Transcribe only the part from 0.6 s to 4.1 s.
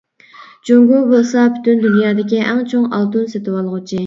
جۇڭگو بولسا پۈتۈن دۇنيادىكى ئەڭ چوڭ ئالتۇن سېتىۋالغۇچى.